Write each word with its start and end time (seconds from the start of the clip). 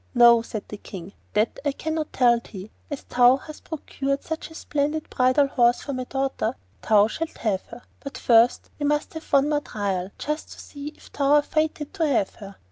'No,' 0.15 0.41
said 0.41 0.63
the 0.67 0.77
King; 0.77 1.13
'that 1.33 1.59
I 1.63 1.71
cannot 1.73 2.11
tell 2.11 2.39
thee, 2.39 2.71
and 2.89 2.97
as 2.97 3.03
thou 3.05 3.37
hast 3.37 3.65
procured 3.65 4.23
such 4.23 4.49
a 4.49 4.55
splendid 4.55 5.07
bridal 5.11 5.45
horse 5.45 5.83
for 5.83 5.93
my 5.93 6.05
daughter 6.05 6.55
thou 6.89 7.05
shalt 7.07 7.37
have 7.37 7.61
her; 7.67 7.83
but 7.99 8.17
first 8.17 8.71
we 8.79 8.85
must 8.87 9.13
have 9.13 9.31
one 9.31 9.47
more 9.49 9.61
trial, 9.61 10.09
just 10.17 10.51
to 10.53 10.59
see 10.59 10.87
if 10.97 11.11
thou 11.11 11.33
art 11.33 11.45
fated 11.45 11.93
to 11.93 12.07
have 12.07 12.33
her. 12.37 12.55